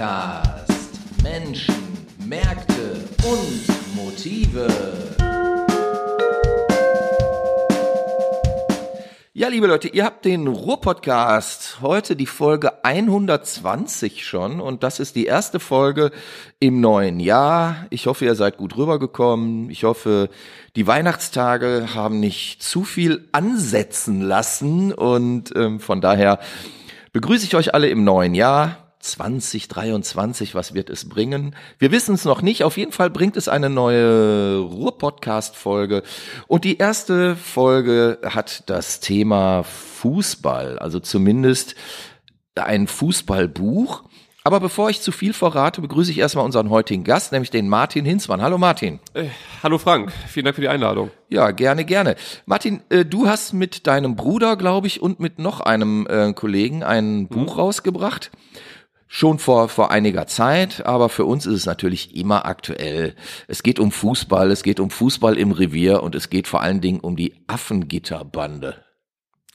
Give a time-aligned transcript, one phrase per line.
[0.00, 1.22] Podcast.
[1.22, 1.74] Menschen,
[2.24, 4.66] Märkte und Motive.
[9.34, 11.82] Ja, liebe Leute, ihr habt den Ruhr-Podcast.
[11.82, 16.12] Heute die Folge 120 schon und das ist die erste Folge
[16.60, 17.84] im neuen Jahr.
[17.90, 19.68] Ich hoffe, ihr seid gut rübergekommen.
[19.68, 20.30] Ich hoffe,
[20.76, 26.38] die Weihnachtstage haben nicht zu viel ansetzen lassen und ähm, von daher
[27.12, 28.89] begrüße ich euch alle im neuen Jahr.
[29.00, 31.56] 2023, was wird es bringen?
[31.78, 32.64] Wir wissen es noch nicht.
[32.64, 36.02] Auf jeden Fall bringt es eine neue Ruhr-Podcast-Folge.
[36.46, 41.74] Und die erste Folge hat das Thema Fußball, also zumindest
[42.54, 44.04] ein Fußballbuch.
[44.42, 48.06] Aber bevor ich zu viel verrate, begrüße ich erstmal unseren heutigen Gast, nämlich den Martin
[48.06, 48.40] Hinzmann.
[48.40, 48.98] Hallo Martin.
[49.12, 49.26] Äh,
[49.62, 51.10] hallo Frank, vielen Dank für die Einladung.
[51.28, 52.16] Ja, gerne, gerne.
[52.46, 56.82] Martin, äh, du hast mit deinem Bruder, glaube ich, und mit noch einem äh, Kollegen
[56.82, 57.60] ein Buch mhm.
[57.60, 58.30] rausgebracht.
[59.12, 63.16] Schon vor, vor einiger Zeit, aber für uns ist es natürlich immer aktuell.
[63.48, 66.80] Es geht um Fußball, es geht um Fußball im Revier und es geht vor allen
[66.80, 68.84] Dingen um die Affengitterbande.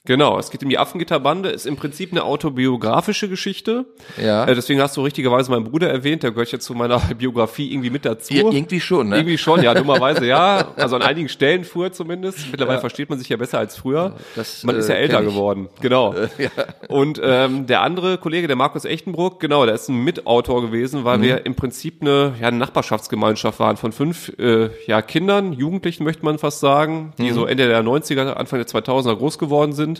[0.06, 3.86] Genau, es geht um die Affengitterbande, ist im Prinzip eine autobiografische Geschichte.
[4.22, 4.44] Ja.
[4.44, 7.90] Äh, deswegen hast du richtigerweise meinen Bruder erwähnt, der gehört jetzt zu meiner Biografie irgendwie
[7.90, 8.32] mit dazu.
[8.32, 9.16] Ir irgendwie schon, ne?
[9.16, 10.68] Irgendwie schon, ja, dummerweise ja.
[10.76, 12.50] Also an einigen Stellen früher zumindest.
[12.52, 12.80] Mittlerweile ja.
[12.80, 14.14] versteht man sich ja besser als früher.
[14.36, 16.14] Das, man ist ja äh, älter geworden, genau.
[16.38, 16.50] ja.
[16.88, 21.18] Und ähm, der andere Kollege, der Markus Echtenbruck, genau, der ist ein Mitautor gewesen, weil
[21.18, 21.22] mhm.
[21.22, 26.24] wir im Prinzip eine, ja, eine Nachbarschaftsgemeinschaft waren von fünf äh, ja, Kindern, Jugendlichen möchte
[26.24, 27.34] man fast sagen, die mhm.
[27.34, 29.95] so Ende der 90er, Anfang der 2000er groß geworden sind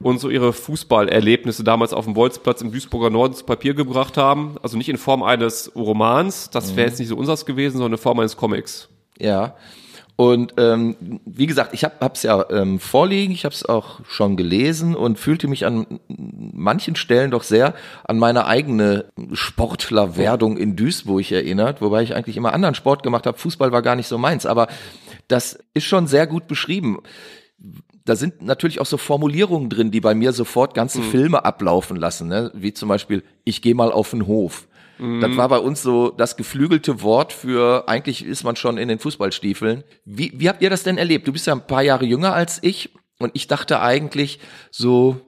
[0.00, 4.56] und so ihre Fußballerlebnisse damals auf dem Bolzplatz im Duisburger Norden zu Papier gebracht haben.
[4.62, 6.90] Also nicht in Form eines Romans, das wäre mhm.
[6.90, 8.88] jetzt nicht so unseres gewesen, sondern in Form eines Comics.
[9.18, 9.56] Ja.
[10.20, 14.36] Und ähm, wie gesagt, ich habe es ja ähm, vorliegen, ich habe es auch schon
[14.36, 21.30] gelesen und fühlte mich an manchen Stellen doch sehr an meine eigene Sportlerwerdung in Duisburg
[21.30, 23.38] erinnert, wobei ich eigentlich immer anderen Sport gemacht habe.
[23.38, 24.66] Fußball war gar nicht so meins, aber
[25.28, 26.98] das ist schon sehr gut beschrieben
[28.08, 31.10] da sind natürlich auch so Formulierungen drin, die bei mir sofort ganze mhm.
[31.10, 32.50] Filme ablaufen lassen, ne?
[32.54, 34.66] wie zum Beispiel, ich gehe mal auf den Hof.
[34.98, 35.20] Mhm.
[35.20, 38.98] Das war bei uns so das geflügelte Wort für, eigentlich ist man schon in den
[38.98, 39.84] Fußballstiefeln.
[40.04, 41.28] Wie, wie habt ihr das denn erlebt?
[41.28, 44.40] Du bist ja ein paar Jahre jünger als ich und ich dachte eigentlich
[44.70, 45.20] so,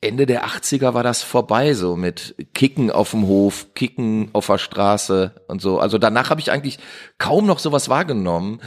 [0.00, 4.58] Ende der 80er war das vorbei, so mit Kicken auf dem Hof, Kicken auf der
[4.58, 5.78] Straße und so.
[5.78, 6.78] Also danach habe ich eigentlich
[7.18, 8.60] kaum noch sowas wahrgenommen.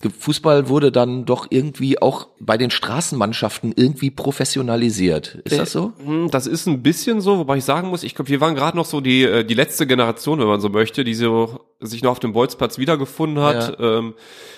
[0.00, 5.40] Fußball wurde dann doch irgendwie auch bei den Straßenmannschaften irgendwie professionalisiert.
[5.44, 5.92] Ist das so?
[6.00, 8.54] Äh, hm, das ist ein bisschen so, wobei ich sagen muss, ich glaube, wir waren
[8.54, 12.02] gerade noch so die, äh, die letzte Generation, wenn man so möchte, die so sich
[12.02, 13.98] noch auf dem Bolzplatz wiedergefunden hat, ja.
[13.98, 14.14] ähm,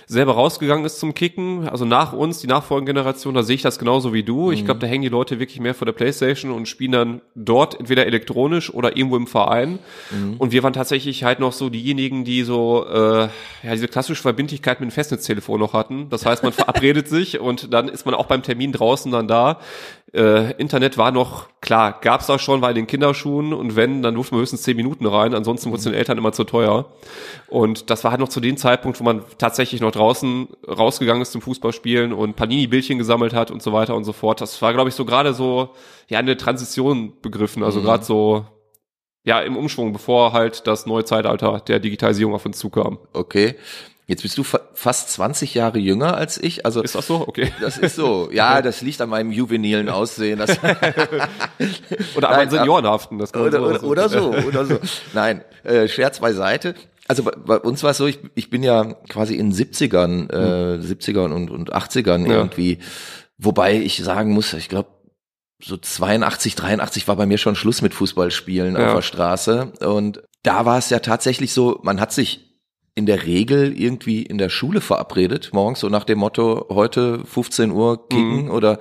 [0.06, 1.68] selber rausgegangen ist zum Kicken.
[1.68, 4.46] Also nach uns, die nachfolgende Generation, da sehe ich das genauso wie du.
[4.46, 4.52] Mhm.
[4.52, 7.78] Ich glaube, da hängen die Leute wirklich mehr vor der Playstation und spielen dann dort
[7.78, 9.78] entweder elektronisch oder irgendwo im Verein.
[10.10, 10.36] Mhm.
[10.38, 13.28] Und wir waren tatsächlich halt noch so diejenigen, die so äh,
[13.62, 14.92] ja diese klassische Verbindlichkeit mit dem
[15.30, 16.08] Festnetztelefon noch hatten.
[16.10, 19.60] Das heißt, man verabredet sich und dann ist man auch beim Termin draußen dann da.
[20.12, 24.14] Äh, Internet war noch, klar, gab's da schon, war in den Kinderschuhen und wenn, dann
[24.14, 26.86] durfte man höchstens zehn Minuten rein, ansonsten wurde es den Eltern immer zu teuer.
[27.48, 31.32] Und das war halt noch zu dem Zeitpunkt, wo man tatsächlich noch draußen rausgegangen ist
[31.32, 34.40] zum Fußballspielen und Panini-Bildchen gesammelt hat und so weiter und so fort.
[34.40, 35.70] Das war, glaube ich, so gerade so,
[36.08, 37.84] ja, eine Transition begriffen, also mhm.
[37.84, 38.46] gerade so,
[39.22, 42.98] ja, im Umschwung, bevor halt das neue Zeitalter der Digitalisierung auf uns zukam.
[43.12, 43.54] Okay.
[44.10, 46.66] Jetzt bist du fa fast 20 Jahre jünger als ich.
[46.66, 47.28] Also ist das so?
[47.28, 47.52] Okay.
[47.60, 48.28] Das ist so.
[48.32, 50.40] Ja, das liegt an meinem juvenilen Aussehen.
[50.40, 50.58] Das
[52.16, 53.18] oder an meinen Seniorenhaften.
[53.18, 54.80] Das kann oder, so oder, so, oder so.
[55.14, 56.74] Nein, äh, Scherz beiseite.
[57.06, 60.80] Also bei, bei uns war es so, ich, ich bin ja quasi in 70ern, äh,
[60.80, 62.34] 70ern und, und 80ern ja.
[62.34, 62.80] irgendwie,
[63.38, 64.88] wobei ich sagen muss, ich glaube,
[65.62, 68.88] so 82, 83 war bei mir schon Schluss mit Fußballspielen ja.
[68.88, 69.72] auf der Straße.
[69.86, 72.49] Und da war es ja tatsächlich so, man hat sich
[72.94, 77.70] in der Regel irgendwie in der Schule verabredet, morgens so nach dem Motto, heute 15
[77.70, 78.50] Uhr kicken mhm.
[78.50, 78.78] oder,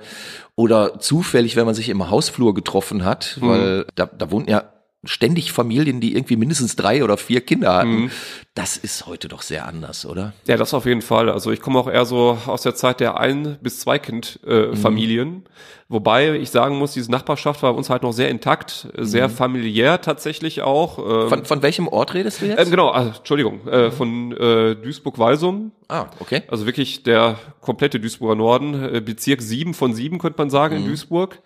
[0.56, 3.48] oder zufällig, wenn man sich im Hausflur getroffen hat, mhm.
[3.48, 4.64] weil da, da wohnten ja
[5.04, 8.02] ständig Familien, die irgendwie mindestens drei oder vier Kinder hatten.
[8.02, 8.10] Mhm.
[8.54, 10.34] Das ist heute doch sehr anders, oder?
[10.46, 11.30] Ja, das auf jeden Fall.
[11.30, 15.28] Also ich komme auch eher so aus der Zeit der ein- bis zwei Kind-Familien.
[15.28, 15.42] Äh, mhm.
[15.88, 19.32] Wobei ich sagen muss, diese Nachbarschaft war bei uns halt noch sehr intakt, sehr mhm.
[19.32, 20.98] familiär tatsächlich auch.
[20.98, 22.60] Ähm, von, von welchem Ort redest du jetzt?
[22.60, 23.92] Ähm, genau, also, Entschuldigung, äh, mhm.
[23.92, 25.72] von äh, Duisburg-Walsum.
[25.88, 26.42] Ah, okay.
[26.46, 30.82] Also wirklich der komplette Duisburger Norden, äh, Bezirk sieben von sieben könnte man sagen in
[30.82, 30.88] mhm.
[30.88, 31.40] Duisburg.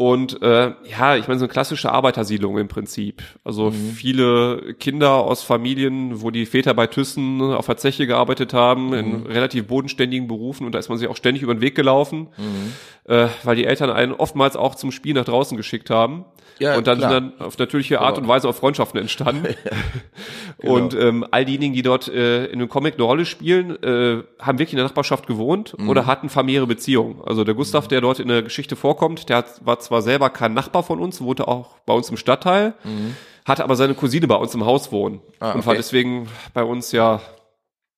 [0.00, 3.20] Und äh, ja, ich meine, so eine klassische Arbeitersiedlung im Prinzip.
[3.42, 3.90] Also mhm.
[3.96, 8.94] viele Kinder aus Familien, wo die Väter bei Thyssen auf der Zeche gearbeitet haben, mhm.
[8.94, 12.28] in relativ bodenständigen Berufen und da ist man sich auch ständig über den Weg gelaufen,
[12.36, 13.12] mhm.
[13.12, 16.26] äh, weil die Eltern einen oftmals auch zum Spiel nach draußen geschickt haben.
[16.60, 17.12] Ja, und dann klar.
[17.12, 18.24] sind dann auf natürliche Art genau.
[18.24, 19.54] und Weise auch Freundschaften entstanden.
[20.58, 20.74] genau.
[20.74, 24.58] Und ähm, all diejenigen, die dort äh, in einem Comic eine Rolle spielen, äh, haben
[24.58, 25.88] wirklich in der Nachbarschaft gewohnt mhm.
[25.88, 27.20] oder hatten familiäre Beziehungen.
[27.24, 27.88] Also der Gustav, mhm.
[27.90, 31.20] der dort in der Geschichte vorkommt, der hat, war zwar selber kein Nachbar von uns,
[31.20, 33.16] wohnte auch bei uns im Stadtteil, mhm.
[33.44, 35.58] hatte aber seine Cousine bei uns im Haus wohnen ah, okay.
[35.58, 37.20] und war deswegen bei uns ja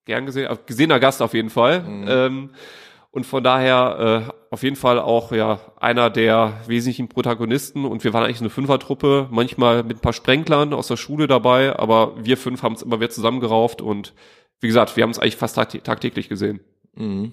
[0.06, 1.80] gern gesehen, gesehener Gast auf jeden Fall.
[1.82, 2.06] Mhm.
[2.08, 2.50] Ähm,
[3.12, 8.12] und von daher äh, auf jeden Fall auch ja einer der wesentlichen Protagonisten und wir
[8.12, 12.36] waren eigentlich eine Fünfertruppe, manchmal mit ein paar Sprenklern aus der Schule dabei, aber wir
[12.36, 14.14] fünf haben es immer wieder zusammengerauft und
[14.60, 16.60] wie gesagt, wir haben es eigentlich fast tagtäglich gesehen.
[16.94, 17.32] Mhm.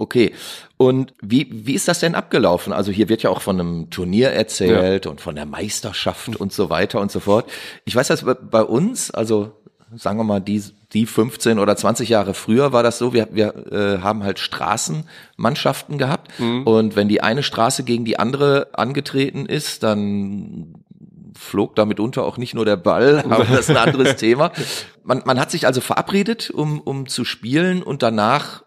[0.00, 0.32] Okay.
[0.78, 2.72] Und wie, wie ist das denn abgelaufen?
[2.72, 5.10] Also hier wird ja auch von einem Turnier erzählt ja.
[5.10, 7.50] und von der Meisterschaft und so weiter und so fort.
[7.84, 9.52] Ich weiß, dass bei uns, also
[9.94, 10.62] sagen wir mal, die,
[10.94, 15.98] die 15 oder 20 Jahre früher war das so, wir, wir äh, haben halt Straßenmannschaften
[15.98, 16.62] gehabt mhm.
[16.62, 20.76] und wenn die eine Straße gegen die andere angetreten ist, dann
[21.36, 24.50] flog da mitunter auch nicht nur der Ball, aber das ist ein anderes Thema.
[25.04, 28.62] Man, man hat sich also verabredet, um, um zu spielen und danach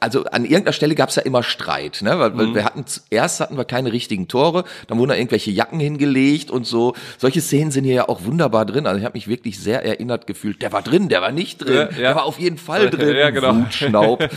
[0.00, 2.18] also an irgendeiner Stelle gab es ja immer Streit, ne?
[2.18, 2.54] Weil, mhm.
[2.54, 6.66] wir hatten erst hatten wir keine richtigen Tore, dann wurden da irgendwelche Jacken hingelegt und
[6.66, 6.94] so.
[7.18, 8.86] Solche Szenen sind hier ja auch wunderbar drin.
[8.86, 10.62] Also ich habe mich wirklich sehr erinnert gefühlt.
[10.62, 11.88] Der war drin, der war nicht drin, ja, ja.
[11.88, 13.16] der war auf jeden Fall drin.
[13.16, 13.56] Ja, genau.
[13.56, 14.28] Wutschnaub.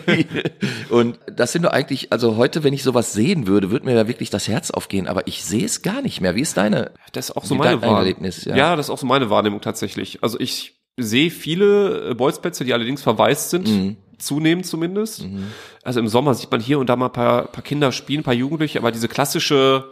[0.90, 4.08] und das sind doch eigentlich, also heute, wenn ich sowas sehen würde, würde mir da
[4.08, 5.08] wirklich das Herz aufgehen.
[5.08, 6.34] Aber ich sehe es gar nicht mehr.
[6.34, 6.92] Wie ist deine?
[7.12, 8.30] Das ist auch so meine Wahrnehmung.
[8.44, 8.56] Ja.
[8.56, 10.22] ja, das ist auch so meine Wahrnehmung tatsächlich.
[10.22, 13.68] Also ich sehe viele äh, Bolzplätze, die allerdings verwaist sind.
[13.68, 15.24] Mhm zunehmend zumindest.
[15.24, 15.52] Mhm.
[15.82, 18.24] Also im Sommer sieht man hier und da mal ein paar, paar Kinder spielen, ein
[18.24, 19.84] paar Jugendliche, aber diese klassische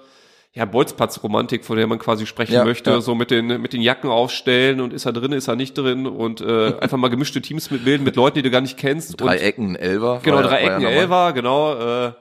[0.53, 3.01] ja, Bolzplatzromantik, von der man quasi sprechen ja, möchte, ja.
[3.01, 6.07] so mit den mit den Jacken aufstellen und ist er drin, ist er nicht drin
[6.07, 9.21] und äh, einfach mal gemischte Teams mitbilden mit Leuten, die du gar nicht kennst.
[9.21, 10.21] Drei Ecken, Elver.
[10.25, 12.07] Genau, drei Ecken, Elver, genau.
[12.07, 12.13] Äh,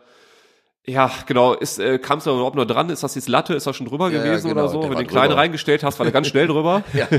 [0.85, 1.53] ja, genau.
[1.53, 2.89] Ist, äh, kamst du überhaupt nur dran?
[2.89, 3.53] Ist das jetzt Latte?
[3.53, 4.83] Ist das schon drüber ja, gewesen genau, oder so?
[4.83, 6.83] Wenn du den Kleinen reingestellt hast, war der ganz schnell drüber.
[6.93, 7.07] ja.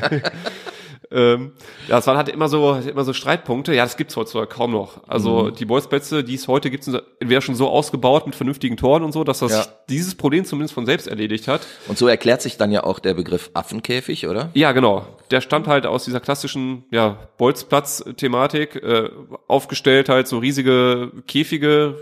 [1.13, 1.53] ähm,
[1.89, 3.75] ja, es waren halt immer so, immer so Streitpunkte.
[3.75, 5.07] Ja, das gibt's heutzutage kaum noch.
[5.09, 5.55] Also mhm.
[5.57, 9.13] die Bolzplätze, die es heute gibt, sind entweder schon so ausgebaut mit vernünftigen Toren und
[9.13, 9.65] so, dass das ja.
[9.89, 11.67] dieses Problem zumindest von selbst erledigt hat.
[11.89, 14.51] Und so erklärt sich dann ja auch der Begriff Affenkäfig, oder?
[14.55, 15.05] Ja, genau.
[15.31, 19.11] Der stammt halt aus dieser klassischen ja, Bolzplatz-Thematik, äh,
[19.49, 21.97] aufgestellt halt so riesige Käfige,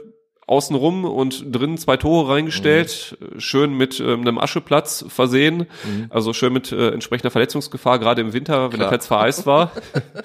[0.49, 3.41] außenrum und drin zwei Tore reingestellt, mhm.
[3.41, 6.07] schön mit ähm, einem Ascheplatz versehen, mhm.
[6.11, 8.85] also schön mit äh, entsprechender Verletzungsgefahr, gerade im Winter, wenn Klar.
[8.85, 9.73] der Platz vereist war.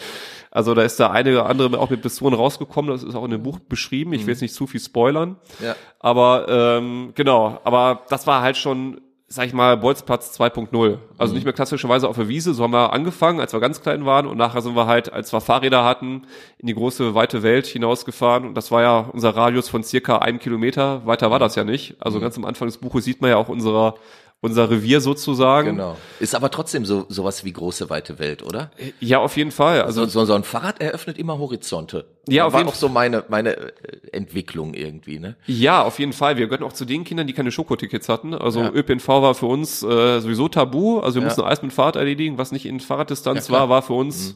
[0.52, 3.32] also da ist der eine oder andere auch mit Pistolen rausgekommen, das ist auch in
[3.32, 4.30] dem Buch beschrieben, ich will mhm.
[4.30, 5.76] jetzt nicht zu viel spoilern, ja.
[6.00, 9.02] aber ähm, genau, aber das war halt schon
[9.34, 11.00] sag ich mal, Bolzplatz 2.0.
[11.18, 11.36] Also mhm.
[11.38, 14.28] nicht mehr klassischerweise auf der Wiese, so haben wir angefangen, als wir ganz klein waren
[14.28, 16.28] und nachher sind wir halt, als wir Fahrräder hatten,
[16.60, 20.38] in die große, weite Welt hinausgefahren und das war ja unser Radius von circa einem
[20.38, 21.96] Kilometer, weiter war das ja nicht.
[22.00, 22.22] Also mhm.
[22.22, 23.96] ganz am Anfang des Buches sieht man ja auch unsere
[24.44, 25.78] unser Revier sozusagen.
[25.78, 25.96] Genau.
[26.20, 28.72] Ist aber trotzdem so sowas wie große weite Welt, oder?
[29.00, 29.82] Ja, auf jeden Fall.
[29.84, 32.06] Also so, so, ein Fahrrad eröffnet immer Horizonte.
[32.28, 33.72] Ja, auf war jeden auch so meine meine äh,
[34.12, 35.38] Entwicklung irgendwie, ne?
[35.46, 36.36] Ja, auf jeden Fall.
[36.36, 38.34] Wir gehörten auch zu den Kindern, die keine Schokotickets hatten.
[38.34, 38.72] Also ja.
[38.74, 41.00] ÖPNV war für uns äh, sowieso tabu.
[41.00, 41.28] Also wir ja.
[41.28, 44.36] mussten alles mit Fahrrad erledigen, was nicht in Fahrraddistanz ja, war, war für uns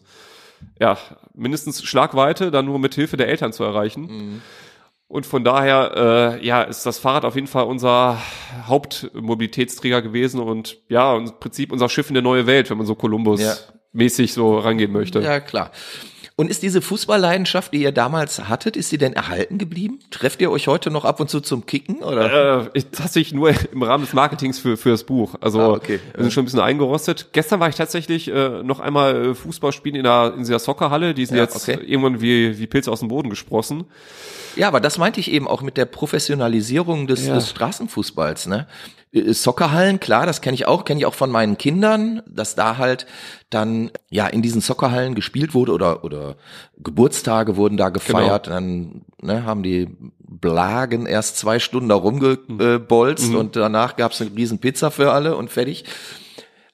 [0.61, 0.67] mhm.
[0.79, 0.97] ja
[1.33, 4.03] mindestens Schlagweite, dann nur mit Hilfe der Eltern zu erreichen.
[4.03, 4.41] Mhm.
[5.09, 8.21] Und von daher, äh, ja, ist das Fahrrad auf jeden Fall unser
[8.65, 12.93] Hauptmobilitätsträger gewesen und ja, im Prinzip unser Schiff in der neue Welt, wenn man so
[12.93, 15.21] Kolumbus-mäßig so rangehen möchte.
[15.21, 15.71] Ja, klar.
[16.39, 19.97] Und ist diese Fußballleidenschaft, die ihr damals hattet, ist sie denn erhalten geblieben?
[20.11, 22.65] Trefft ihr euch heute noch ab und zu zum Kicken oder?
[22.65, 25.33] Äh, ich, tatsächlich nur im Rahmen des Marketings für, für das Buch.
[25.41, 25.99] Also ah, okay.
[26.13, 27.29] wir sind schon ein bisschen eingerostet.
[27.31, 31.15] Gestern war ich tatsächlich äh, noch einmal äh, Fußball spielen in, der, in dieser Soccerhalle.
[31.15, 31.79] Die sind ja, jetzt okay.
[31.83, 33.85] irgendwann wie, wie Pilze aus dem Boden gesprossen.
[34.55, 37.33] Ja, aber das meinte ich eben auch mit der Professionalisierung des, ja.
[37.33, 38.45] des Straßenfußballs.
[38.45, 38.67] Ne?
[39.11, 42.77] Äh, Soccerhallen, klar, das kenne ich auch, kenne ich auch von meinen Kindern, dass da
[42.77, 43.05] halt
[43.49, 46.35] dann ja in diesen Soccerhallen gespielt wurde oder oder
[46.77, 48.45] Geburtstage wurden da gefeiert.
[48.45, 48.55] Genau.
[48.55, 49.87] Dann ne, haben die
[50.19, 53.35] Blagen erst zwei Stunden da rumgebolzt mhm.
[53.35, 55.85] und danach gab es eine riesen Pizza für alle und fertig.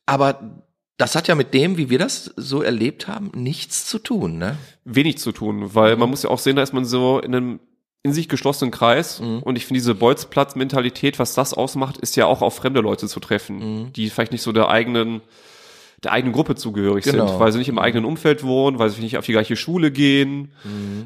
[0.06, 0.64] Aber
[0.98, 4.58] das hat ja mit dem, wie wir das so erlebt haben, nichts zu tun, ne?
[4.86, 7.60] Wenig zu tun, weil man muss ja auch sehen, da ist man so in einem
[8.04, 9.22] in sich geschlossenen Kreis.
[9.22, 9.40] Mhm.
[9.40, 13.20] Und ich finde diese Bolzplatz-Mentalität, was das ausmacht, ist ja auch auf fremde Leute zu
[13.20, 13.94] treffen, mhm.
[13.94, 15.22] die vielleicht nicht so der eigenen
[16.04, 17.28] der eigenen Gruppe zugehörig Genau.
[17.28, 19.90] sind, weil sie nicht im eigenen Umfeld wohnen, weil sie nicht auf die gleiche Schule
[19.90, 20.52] gehen,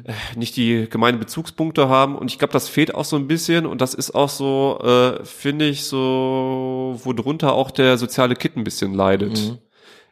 [0.02, 2.16] äh, nicht die gemeinen Bezugspunkte haben.
[2.16, 3.64] Und ich glaube, das fehlt auch so ein bisschen.
[3.64, 8.56] Und das ist auch so, äh, finde ich, so, wo drunter auch der soziale Kit
[8.56, 9.58] ein bisschen leidet.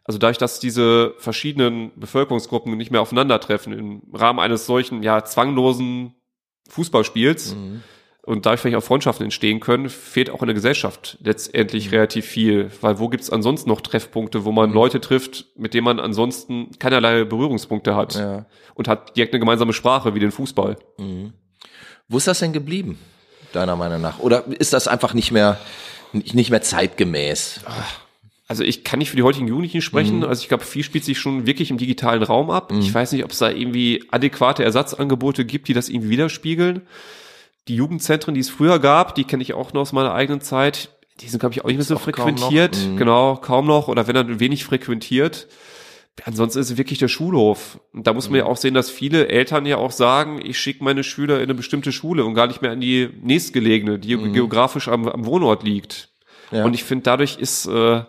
[0.05, 6.15] Also dadurch, dass diese verschiedenen Bevölkerungsgruppen nicht mehr aufeinandertreffen im Rahmen eines solchen, ja, zwanglosen
[6.69, 7.55] Fußballspiels
[8.23, 12.71] und dadurch vielleicht auch Freundschaften entstehen können, fehlt auch in der Gesellschaft letztendlich relativ viel.
[12.81, 17.25] Weil wo gibt's ansonsten noch Treffpunkte, wo man Leute trifft, mit denen man ansonsten keinerlei
[17.25, 18.47] Berührungspunkte hat Ja.
[18.75, 20.77] und hat direkt eine gemeinsame Sprache wie den Fußball.
[22.09, 22.99] Wo ist das denn geblieben,
[23.53, 24.19] deiner Meinung nach?
[24.19, 25.59] Oder ist das einfach nicht mehr,
[26.13, 27.61] nicht nicht mehr zeitgemäß?
[28.49, 30.23] Also ich kann nicht für die heutigen Jugendlichen sprechen.
[30.25, 32.73] Also ich glaube, viel spielt sich schon wirklich im digitalen Raum ab.
[32.79, 36.83] Ich weiß nicht, ob es da irgendwie adäquate Ersatzangebote gibt, die das irgendwie widerspiegeln.
[37.67, 40.91] Die Jugendzentren, die es früher gab, die kenne ich auch noch aus meiner eigenen Zeit.
[41.21, 42.77] Die sind, glaube ich, auch nicht mehr so auch kaum frequentiert.
[42.77, 42.97] Mhm.
[42.97, 43.89] Genau, kaum noch.
[43.89, 45.49] Oder wenn dann wenig frequentiert.
[46.25, 47.81] Ansonsten ist es wirklich der Schulhof.
[47.93, 50.85] Und da muss man ja auch sehen, dass viele Eltern ja auch sagen, ich schicke
[50.85, 54.89] meine Schüler in eine bestimmte Schule und gar nicht mehr in die nächstgelegene, die geografisch
[54.89, 56.11] am, am Wohnort liegt.
[56.53, 56.65] Ja.
[56.65, 58.03] Und ich finde, dadurch ist, äh,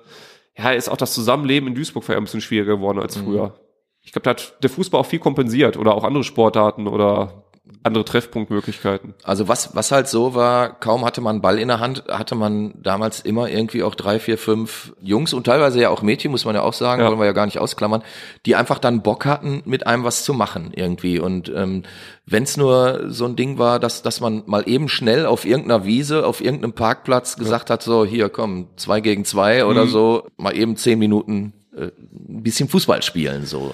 [0.58, 3.60] ja, ist auch das Zusammenleben in Duisburg vielleicht ein bisschen schwieriger geworden als früher.
[4.02, 7.44] Ich glaube, da hat der Fußball auch viel kompensiert oder auch andere Sportarten oder
[7.84, 9.14] andere Treffpunktmöglichkeiten.
[9.24, 12.36] Also was, was halt so war, kaum hatte man einen Ball in der Hand, hatte
[12.36, 16.46] man damals immer irgendwie auch drei, vier, fünf Jungs und teilweise ja auch Mädchen, muss
[16.46, 17.08] man ja auch sagen, Ja.
[17.10, 18.04] wollen wir ja gar nicht ausklammern,
[18.46, 21.20] die einfach dann Bock hatten, mit einem was zu machen irgendwie.
[21.20, 21.84] Und ähm,
[22.26, 25.86] wenn es nur so ein Ding war, dass, dass man mal eben schnell auf irgendeiner
[25.86, 29.90] Wiese, auf irgendeinem Parkplatz gesagt hat, so hier komm, zwei gegen zwei oder Mhm.
[29.90, 31.86] so, mal eben zehn Minuten äh,
[32.30, 33.74] ein bisschen Fußball spielen so.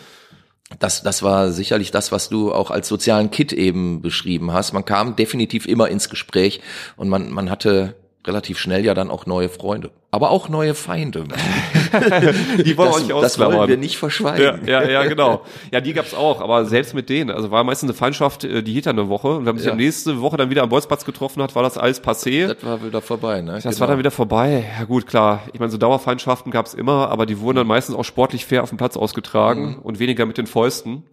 [0.79, 4.73] Das, das war sicherlich das, was du auch als sozialen Kit eben beschrieben hast.
[4.73, 6.61] Man kam definitiv immer ins Gespräch
[6.95, 9.91] und man, man hatte relativ schnell ja dann auch neue Freunde.
[10.13, 11.23] Aber auch neue Feinde.
[12.63, 14.61] Die wollen das, wir nicht das wollen wir nicht verschweigen.
[14.67, 15.41] Ja, ja, ja, genau.
[15.71, 18.73] Ja, die gab's auch, aber selbst mit denen, also war meistens eine Feindschaft, äh, die
[18.73, 19.71] hielt dann eine Woche und wenn man sich Ja.
[19.71, 22.47] am nächste Woche dann wieder am Bolzplatz getroffen hat, war das alles passé.
[22.47, 23.41] Das war wieder vorbei.
[23.41, 23.59] Ne?
[23.63, 24.65] Das war dann wieder vorbei.
[24.77, 25.41] Ja gut, klar.
[25.51, 28.69] Ich meine, so Dauerfeindschaften gab's immer, aber die wurden dann meistens auch sportlich fair auf
[28.69, 31.03] dem Platz ausgetragen und weniger mit den Fäusten.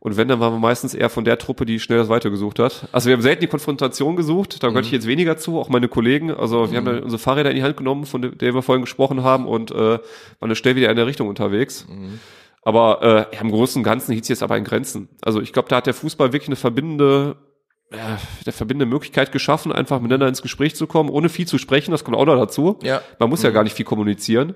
[0.00, 2.88] Und wenn, dann waren wir meistens eher von der Truppe, die schnell das weitergesucht hat.
[2.90, 5.86] Also wir haben selten die Konfrontation gesucht, da gehörte ich jetzt weniger zu, auch meine
[5.88, 6.32] Kollegen.
[6.32, 9.22] Also wir haben dann unsere Fahrräder in die Hand genommen, von der wir vorhin gesprochen
[9.22, 10.00] haben und äh, waren
[10.40, 11.86] dann schnell wieder in der Richtung unterwegs.
[12.62, 15.08] Aber äh, im Großen und Ganzen hielt es jetzt aber in Grenzen.
[15.22, 17.36] Also ich glaube, da hat der Fußball wirklich eine verbindende
[18.46, 22.04] der verbindende Möglichkeit geschaffen, einfach miteinander ins Gespräch zu kommen, ohne viel zu sprechen, das
[22.04, 22.78] kommt auch noch dazu.
[22.82, 23.02] Ja.
[23.18, 24.54] Man muss ja gar nicht viel kommunizieren.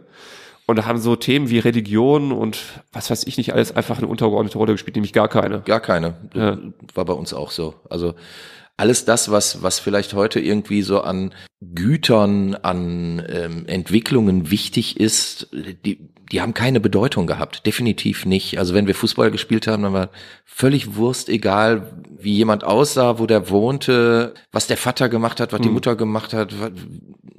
[0.66, 2.58] Und da haben so Themen wie Religion und
[2.92, 5.60] was weiß ich nicht alles einfach eine untergeordnete Rolle gespielt, nämlich gar keine.
[5.60, 6.14] Gar keine.
[6.34, 6.58] Ja.
[6.94, 7.74] War bei uns auch so.
[7.88, 8.14] Also
[8.76, 15.48] alles das, was, was vielleicht heute irgendwie so an Gütern, an ähm, Entwicklungen wichtig ist,
[15.84, 17.64] die, die haben keine Bedeutung gehabt.
[17.66, 18.58] Definitiv nicht.
[18.58, 20.10] Also wenn wir Fußball gespielt haben, dann war
[20.44, 25.60] völlig Wurst, egal wie jemand aussah, wo der wohnte, was der Vater gemacht hat, was
[25.60, 26.72] die Mutter gemacht hat, was,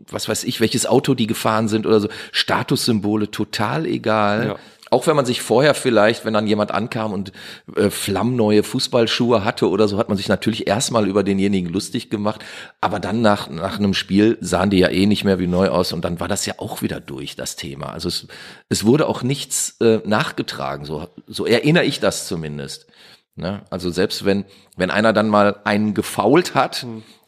[0.10, 2.10] was weiß ich, welches Auto die gefahren sind oder so.
[2.32, 4.48] Statussymbole, total egal.
[4.48, 4.56] Ja.
[4.90, 7.32] Auch wenn man sich vorher vielleicht, wenn dann jemand ankam und
[7.76, 12.44] äh, flammneue Fußballschuhe hatte oder so, hat man sich natürlich erstmal über denjenigen lustig gemacht.
[12.82, 15.94] Aber dann nach, nach einem Spiel sahen die ja eh nicht mehr wie neu aus
[15.94, 17.88] und dann war das ja auch wieder durch, das Thema.
[17.88, 18.28] Also es,
[18.70, 22.88] es wurde auch nichts äh, nachgetragen, so, so erinnere ich das zumindest.
[23.36, 23.62] Ne?
[23.70, 24.46] Also selbst wenn,
[24.78, 26.86] wenn einer dann mal einen gefault hat,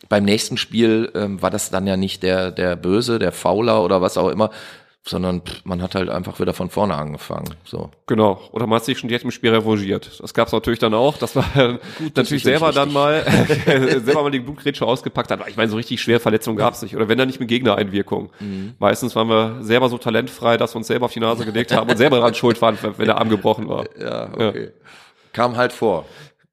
[0.09, 4.01] beim nächsten Spiel ähm, war das dann ja nicht der, der Böse, der Fauler oder
[4.01, 4.49] was auch immer,
[5.09, 7.55] sondern pff, man hat halt einfach wieder von vorne angefangen.
[7.65, 7.89] So.
[8.05, 8.39] Genau.
[8.51, 10.19] Oder man hat sich schon direkt im Spiel revanchiert.
[10.21, 11.45] Das gab's natürlich dann auch, dass man
[11.99, 12.83] natürlich ist selber richtig.
[12.83, 13.23] dann mal
[13.65, 15.39] selber mal die Blutgrätsche ausgepackt hat.
[15.47, 16.95] Ich meine, so richtig schwere Verletzungen gab's nicht.
[16.95, 18.29] Oder wenn dann nicht mit Gegnereinwirkung.
[18.39, 18.73] Mhm.
[18.79, 21.89] Meistens waren wir selber so talentfrei, dass wir uns selber auf die Nase gelegt haben
[21.89, 23.85] und selber daran schuld waren, wenn der Arm gebrochen war.
[23.99, 24.69] Ja, okay.
[25.33, 26.05] Kam halt vor.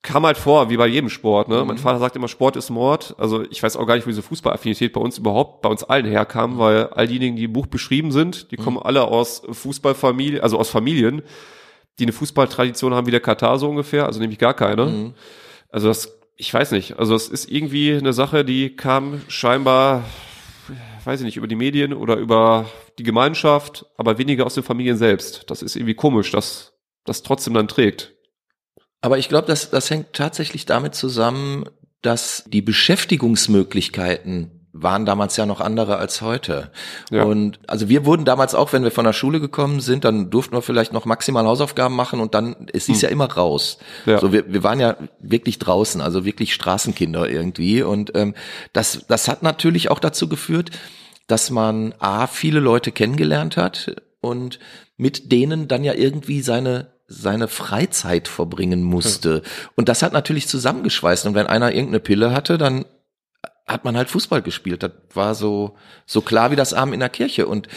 [0.07, 1.49] Kam halt vor, wie bei jedem Sport.
[1.49, 1.61] Ne?
[1.61, 1.67] Mhm.
[1.67, 3.15] Mein Vater sagt immer, Sport ist Mord.
[3.19, 6.07] Also ich weiß auch gar nicht, wo diese Fußballaffinität bei uns überhaupt, bei uns allen
[6.07, 8.63] herkam, weil all diejenigen, die im Buch beschrieben sind, die Mhm.
[8.65, 11.23] kommen alle aus Fußballfamilien, also aus Familien,
[11.99, 14.87] die eine Fußballtradition haben wie der Katar so ungefähr, also nämlich gar keine.
[14.87, 15.15] Mhm.
[15.71, 20.05] Also das, ich weiß nicht, also es ist irgendwie eine Sache, die kam scheinbar,
[21.05, 22.67] weiß ich nicht, über die Medien oder über
[22.99, 25.45] die Gemeinschaft, aber weniger aus den Familien selbst.
[25.51, 26.73] Das ist irgendwie komisch, dass
[27.05, 28.13] das trotzdem dann trägt.
[29.07, 31.67] Aber ich glaube, das, das hängt tatsächlich damit zusammen,
[32.03, 36.73] dass die Beschäftigungsmöglichkeiten waren damals ja noch andere als heute.
[37.13, 37.23] Ja.
[37.23, 40.57] Und also wir wurden damals auch, wenn wir von der Schule gekommen sind, dann durften
[40.57, 43.79] wir vielleicht noch maximal Hausaufgaben machen und dann, es hieß ja immer raus.
[44.07, 44.13] Hm.
[44.15, 44.19] Ja.
[44.19, 47.85] So, wir, wir waren ja wirklich draußen, also wirklich Straßenkinder irgendwie.
[47.85, 48.35] Und ähm,
[48.73, 50.73] das, das hat natürlich auch dazu geführt,
[51.29, 54.59] dass man A, viele Leute kennengelernt hat und
[54.97, 59.43] mit denen dann ja irgendwie seine seine Freizeit verbringen musste.
[59.77, 61.27] Und das hat natürlich zusammengeschweißt.
[61.27, 62.85] Und wenn einer irgendeine Pille hatte, dann
[63.67, 64.83] hat man halt Fußball gespielt.
[64.83, 67.47] Das war so, so klar wie das Arm in der Kirche.
[67.47, 67.69] Und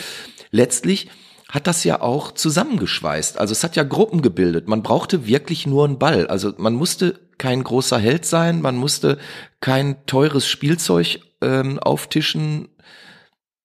[0.52, 1.10] letztlich
[1.50, 3.40] hat das ja auch zusammengeschweißt.
[3.40, 4.68] Also es hat ja Gruppen gebildet.
[4.68, 6.28] Man brauchte wirklich nur einen Ball.
[6.28, 9.18] Also man musste kein großer Held sein, man musste
[9.62, 12.70] kein teures Spielzeug ähm, auftischen.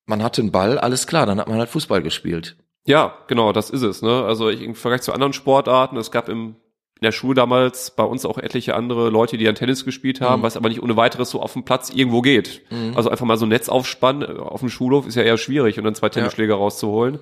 [0.07, 2.57] Man hatte einen Ball, alles klar, dann hat man halt Fußball gespielt.
[2.87, 4.03] Ja, genau, das ist es.
[4.03, 4.25] Ne?
[4.25, 6.57] Also ich, im Vergleich zu anderen Sportarten, es gab im,
[7.01, 10.41] in der Schule damals bei uns auch etliche andere Leute, die dann Tennis gespielt haben,
[10.41, 10.45] mhm.
[10.45, 12.63] was aber nicht ohne weiteres so auf dem Platz irgendwo geht.
[12.71, 12.93] Mhm.
[12.95, 15.85] Also einfach mal so ein Netz aufspannen auf dem Schulhof ist ja eher schwierig und
[15.85, 16.59] dann zwei Tennisschläger ja.
[16.61, 17.21] rauszuholen.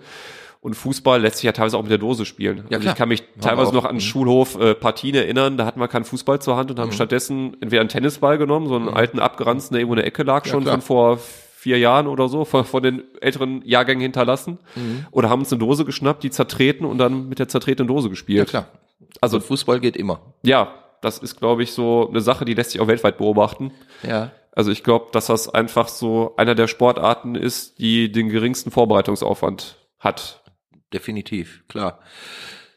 [0.60, 2.64] Und Fußball lässt sich ja teilweise auch mit der Dose spielen.
[2.68, 5.80] Ja, also ich kann mich teilweise noch an den Schulhof äh, Partien erinnern, da hatten
[5.80, 6.94] wir keinen Fußball zur Hand und haben mhm.
[6.94, 8.94] stattdessen entweder einen Tennisball genommen, so einen mhm.
[8.94, 11.18] alten abgeranzten, der irgendwo in der Ecke lag, schon ja, von vor
[11.62, 14.58] vier Jahren oder so von, von den älteren Jahrgängen hinterlassen.
[14.74, 15.06] Mhm.
[15.12, 18.38] Oder haben uns eine Dose geschnappt, die zertreten und dann mit der zertretenen Dose gespielt.
[18.38, 18.68] Ja, klar.
[19.20, 20.34] Also, also Fußball geht immer.
[20.42, 23.70] Ja, das ist, glaube ich, so eine Sache, die lässt sich auch weltweit beobachten.
[24.02, 24.32] Ja.
[24.50, 29.76] Also ich glaube, dass das einfach so einer der Sportarten ist, die den geringsten Vorbereitungsaufwand
[30.00, 30.42] hat
[30.92, 32.00] definitiv, klar.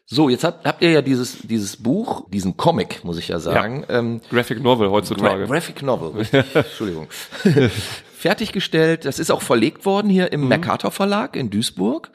[0.07, 3.85] So, jetzt habt, habt ihr ja dieses, dieses Buch, diesen Comic, muss ich ja sagen.
[3.89, 3.97] Ja.
[3.97, 5.45] Ähm, Graphic Novel heutzutage.
[5.45, 6.45] Gra Graphic Novel, richtig.
[6.53, 7.07] Entschuldigung.
[8.15, 10.47] Fertiggestellt, das ist auch verlegt worden hier im mhm.
[10.47, 12.11] Mercator Verlag in Duisburg.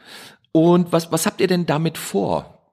[0.52, 2.73] Und was, was habt ihr denn damit vor?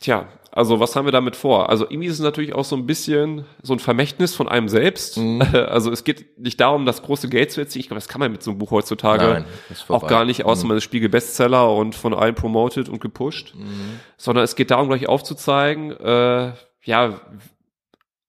[0.00, 1.68] Tja, also was haben wir damit vor?
[1.68, 5.16] Also irgendwie ist es natürlich auch so ein bisschen so ein Vermächtnis von einem selbst.
[5.16, 5.42] Mhm.
[5.68, 7.80] Also es geht nicht darum, das große Geld zu erzielen.
[7.80, 9.44] Ich glaube, das kann man mit so einem Buch heutzutage Nein,
[9.88, 10.68] auch gar nicht, außer mhm.
[10.68, 13.54] man ist Spiegel Bestseller und von allen promoted und gepusht.
[13.54, 14.00] Mhm.
[14.16, 16.52] Sondern es geht darum, gleich aufzuzeigen, äh,
[16.84, 17.20] ja,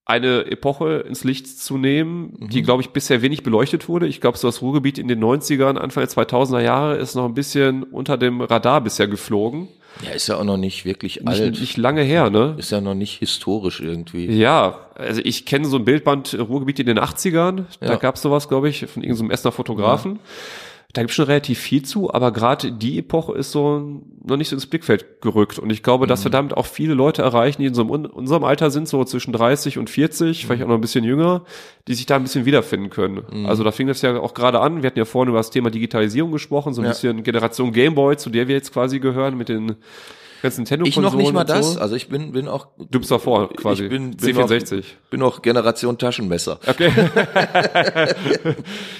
[0.10, 2.50] eine Epoche ins Licht zu nehmen, mhm.
[2.50, 4.08] die, glaube ich, bisher wenig beleuchtet wurde.
[4.08, 7.36] Ich glaube, so das Ruhrgebiet in den 90ern, Anfang der 2000er Jahre ist noch ein
[7.36, 9.68] bisschen unter dem Radar bisher geflogen.
[10.02, 11.60] Ja, ist ja auch noch nicht wirklich nicht, alt.
[11.60, 12.56] Nicht lange her, ne?
[12.58, 14.32] Ist ja noch nicht historisch irgendwie.
[14.32, 17.66] Ja, also ich kenne so ein Bildband Ruhrgebiet in den 80ern.
[17.80, 17.96] Da ja.
[17.98, 20.14] gab es sowas, glaube ich, von irgendeinem Essener Fotografen.
[20.14, 20.20] Ja.
[20.94, 24.50] Da gibt es schon relativ viel zu, aber gerade die Epoche ist so noch nicht
[24.50, 25.60] so ins Blickfeld gerückt.
[25.60, 26.34] Und ich glaube, dass wir mhm.
[26.34, 29.78] damit auch viele Leute erreichen, die in so einem, unserem Alter sind, so zwischen 30
[29.78, 30.48] und 40, mhm.
[30.48, 31.44] vielleicht auch noch ein bisschen jünger,
[31.88, 33.22] die sich da ein bisschen wiederfinden können.
[33.32, 33.46] Mhm.
[33.46, 34.82] Also da fing das ja auch gerade an.
[34.82, 36.92] Wir hatten ja vorhin über das Thema Digitalisierung gesprochen, so ein ja.
[36.92, 39.76] bisschen Generation Gameboy, zu der wir jetzt quasi gehören, mit den
[40.42, 41.80] Ganz Nintendo Ich noch nicht mal das, so.
[41.80, 43.84] also ich bin bin auch Du bist davor quasi.
[43.84, 44.76] Ich bin, bin C64.
[44.76, 46.60] Noch, bin noch Generation Taschenmesser.
[46.66, 46.92] Okay.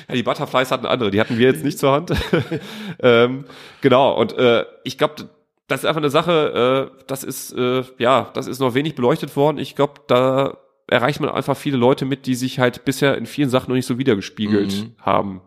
[0.08, 2.12] ja, die Butterflies hatten andere, die hatten wir jetzt nicht zur Hand.
[3.00, 3.46] ähm,
[3.82, 5.30] genau und äh, ich glaube
[5.68, 9.36] das ist einfach eine Sache, äh, das ist äh, ja, das ist noch wenig beleuchtet
[9.36, 9.60] worden.
[9.60, 13.50] Ich glaube, da erreicht man einfach viele Leute mit, die sich halt bisher in vielen
[13.50, 14.96] Sachen noch nicht so wiedergespiegelt mhm.
[15.00, 15.42] haben.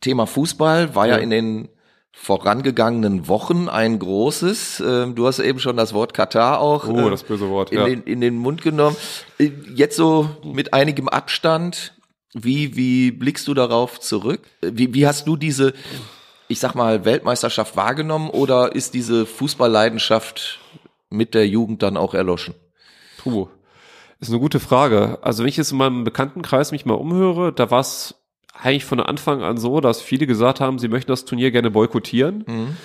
[0.00, 1.68] Thema Fußball war ja, ja in den
[2.12, 4.82] vorangegangenen Wochen ein großes.
[4.86, 7.86] Ähm, du hast eben schon das Wort Katar auch oh, das böse Wort, in, ja.
[7.86, 8.96] den, in den Mund genommen.
[9.38, 11.94] Äh, jetzt so mit einigem Abstand,
[12.32, 14.40] wie, wie blickst du darauf zurück?
[14.60, 15.74] Wie, wie hast du diese,
[16.48, 20.60] ich sag mal, Weltmeisterschaft wahrgenommen oder ist diese Fußballleidenschaft
[21.10, 22.54] mit der Jugend dann auch erloschen?
[23.18, 23.48] Puh,
[24.20, 25.18] ist eine gute Frage.
[25.22, 28.21] Also wenn ich jetzt in meinem Bekanntenkreis mich mal umhöre, da war es
[28.62, 32.44] eigentlich von Anfang an so, dass viele gesagt haben, sie möchten das Turnier gerne boykottieren.
[32.46, 32.76] Mhm.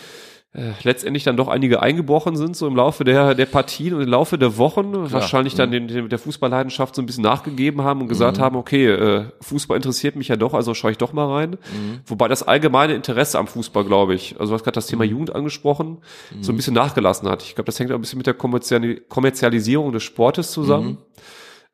[0.53, 4.07] Äh, letztendlich dann doch einige eingebrochen sind, so im Laufe der, der Partien und im
[4.07, 5.11] Laufe der Wochen, Klar.
[5.11, 5.73] wahrscheinlich dann mhm.
[5.73, 8.41] den, den, der Fußballleidenschaft so ein bisschen nachgegeben haben und gesagt mhm.
[8.41, 11.51] haben, okay, äh, Fußball interessiert mich ja doch, also schaue ich doch mal rein.
[11.51, 11.99] Mhm.
[12.05, 15.11] Wobei das allgemeine Interesse am Fußball, glaube ich, also du hast gerade das Thema mhm.
[15.11, 15.99] Jugend angesprochen,
[16.41, 16.57] so ein mhm.
[16.57, 17.43] bisschen nachgelassen hat.
[17.43, 20.97] Ich glaube, das hängt auch ein bisschen mit der Kommerzialisierung des Sportes zusammen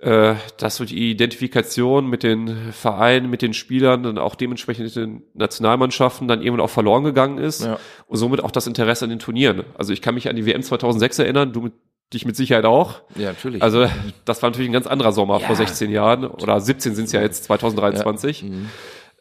[0.03, 5.23] dass so die Identifikation mit den Vereinen, mit den Spielern und auch dementsprechend mit den
[5.33, 7.79] Nationalmannschaften dann irgendwann auch verloren gegangen ist ja.
[8.07, 9.63] und somit auch das Interesse an den Turnieren.
[9.77, 11.73] Also ich kann mich an die WM 2006 erinnern, du mit,
[12.13, 13.01] dich mit Sicherheit auch.
[13.15, 13.63] Ja, natürlich.
[13.63, 13.87] Also
[14.25, 15.47] das war natürlich ein ganz anderer Sommer ja.
[15.47, 18.49] vor 16 Jahren oder 17 sind es ja jetzt 2023, ja.
[18.49, 18.69] mhm.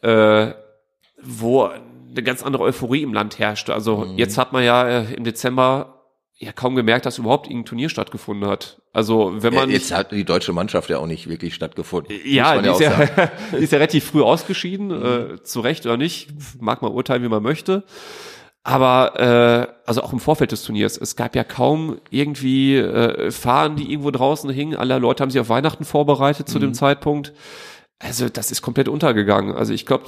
[0.01, 0.53] äh,
[1.21, 3.73] wo eine ganz andere Euphorie im Land herrschte.
[3.73, 4.17] Also mhm.
[4.17, 6.01] jetzt hat man ja äh, im Dezember
[6.35, 8.81] ja kaum gemerkt, dass überhaupt irgendein Turnier stattgefunden hat.
[8.93, 12.15] Also wenn man jetzt hat die deutsche Mannschaft ja auch nicht wirklich stattgefunden.
[12.25, 15.35] Ja, die, ja ist ja, die ist ja relativ früh ausgeschieden, mhm.
[15.35, 16.29] äh, zu Recht oder nicht,
[16.61, 17.83] mag man urteilen, wie man möchte.
[18.61, 23.75] Aber äh, also auch im Vorfeld des Turniers, es gab ja kaum irgendwie äh, Fahnen,
[23.75, 24.77] die irgendwo draußen hingen.
[24.77, 26.61] Alle Leute haben sich auf Weihnachten vorbereitet zu mhm.
[26.61, 27.33] dem Zeitpunkt.
[27.99, 29.55] Also das ist komplett untergegangen.
[29.55, 30.05] Also ich glaube,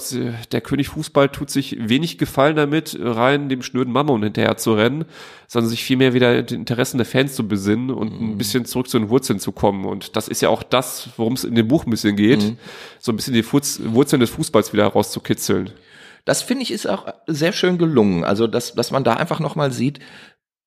[0.52, 5.06] der König Fußball tut sich wenig gefallen damit, rein dem schnöden Mammon hinterher zu rennen,
[5.48, 8.32] sondern sich vielmehr wieder den Interessen der Fans zu besinnen und mhm.
[8.32, 9.86] ein bisschen zurück zu den Wurzeln zu kommen.
[9.86, 12.58] Und das ist ja auch das, worum es in dem Buch ein bisschen geht, mhm.
[13.00, 15.71] so ein bisschen die Wurzeln des Fußballs wieder rauszukitzeln.
[16.26, 18.26] Das finde ich ist auch sehr schön gelungen.
[18.26, 20.00] Also, dass, dass man da einfach nochmal sieht,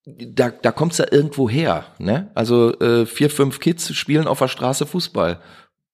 [0.07, 1.85] da, da kommt's ja irgendwo her.
[1.99, 2.31] Ne?
[2.35, 5.41] Also äh, vier, fünf Kids spielen auf der Straße Fußball.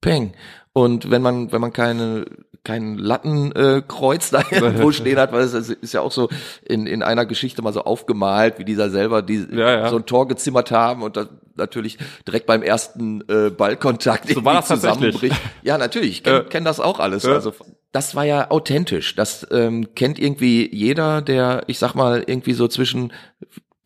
[0.01, 0.35] Peng.
[0.77, 2.25] Und wenn man, wenn man keine,
[2.65, 6.29] kein Lattenkreuz äh, da irgendwo stehen hat, weil es ist ja auch so
[6.67, 9.89] in, in einer Geschichte mal so aufgemalt, wie dieser selber die, Ja, ja.
[9.89, 14.55] so ein Tor gezimmert haben und das natürlich direkt beim ersten äh, Ballkontakt So war
[14.55, 15.37] das zusammenbricht.
[15.63, 16.43] Ja, natürlich, ich kenne Ja.
[16.43, 17.23] kenn das auch alles.
[17.23, 17.35] Ja.
[17.35, 17.53] Also
[17.93, 19.15] das war ja authentisch.
[19.15, 23.13] Das ähm, kennt irgendwie jeder, der, ich sag mal, irgendwie so zwischen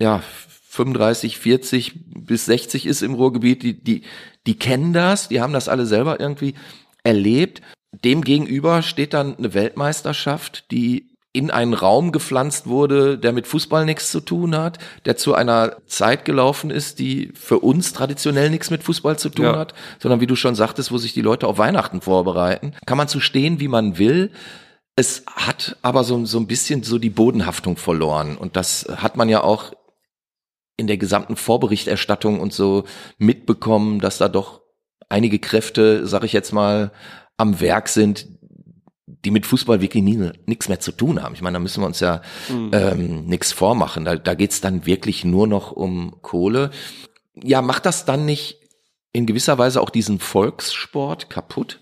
[0.00, 0.22] ja
[0.78, 1.92] 35, 40
[2.24, 4.02] bis 60 ist im Ruhrgebiet, die, die,
[4.46, 6.54] die kennen das, die haben das alle selber irgendwie
[7.02, 7.62] erlebt.
[8.04, 13.84] Dem gegenüber steht dann eine Weltmeisterschaft, die in einen Raum gepflanzt wurde, der mit Fußball
[13.84, 18.70] nichts zu tun hat, der zu einer Zeit gelaufen ist, die für uns traditionell nichts
[18.70, 19.56] mit Fußball zu tun Ja.
[19.56, 22.72] hat, sondern wie du schon sagtest, wo sich die Leute auf Weihnachten vorbereiten.
[22.86, 24.30] Kann man zu stehen, wie man will.
[24.96, 28.36] Es hat aber so, so ein bisschen so die Bodenhaftung verloren.
[28.36, 29.72] Und das hat man ja auch
[30.78, 32.84] in der gesamten Vorberichterstattung und so
[33.18, 34.62] mitbekommen, dass da doch
[35.10, 36.92] einige Kräfte, sag ich jetzt mal,
[37.36, 38.26] am Werk sind,
[39.24, 41.34] die mit Fußball wirklich nie, nichts mehr zu tun haben.
[41.34, 44.04] Ich meine, da müssen wir uns ja ähm, nichts vormachen.
[44.04, 46.70] Da, da geht's dann wirklich nur noch um Kohle.
[47.34, 48.60] Ja, macht das dann nicht
[49.12, 51.80] in gewisser Weise auch diesen Volkssport kaputt?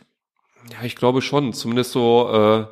[0.72, 2.66] Ja, ich glaube schon, zumindest so äh,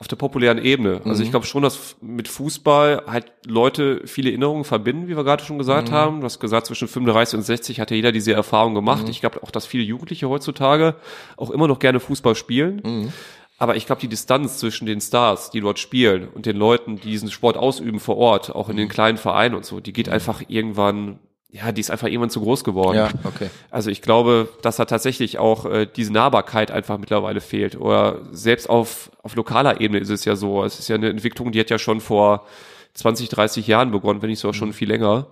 [0.00, 1.00] auf der populären Ebene.
[1.04, 1.24] Also Mhm.
[1.24, 5.56] ich glaube schon, dass mit Fußball halt Leute viele Erinnerungen verbinden, wie wir gerade schon
[5.56, 5.60] Mhm.
[5.60, 6.20] gesagt haben.
[6.20, 9.02] Du hast gesagt, zwischen 35 und 60 hat ja jeder diese Erfahrung gemacht.
[9.04, 9.10] Mhm.
[9.10, 10.94] Ich glaube auch, dass viele Jugendliche heutzutage
[11.36, 12.80] auch immer noch gerne Fußball spielen.
[12.84, 13.12] Mhm.
[13.60, 17.10] Aber ich glaube, die Distanz zwischen den Stars, die dort spielen und den Leuten, die
[17.10, 18.78] diesen Sport ausüben vor Ort, auch in Mhm.
[18.78, 21.18] den kleinen Vereinen und so, die geht einfach irgendwann,
[21.50, 22.96] ja, die ist einfach irgendwann zu groß geworden.
[23.24, 23.48] okay.
[23.70, 27.80] Also ich glaube, dass da tatsächlich auch äh, diese Nahbarkeit einfach mittlerweile fehlt.
[27.80, 30.62] Oder selbst auf, auf lokaler Ebene ist es ja so.
[30.62, 32.44] Es ist ja eine Entwicklung, die hat ja schon vor
[32.94, 35.28] 20, 30 Jahren begonnen, wenn nicht sogar schon viel länger.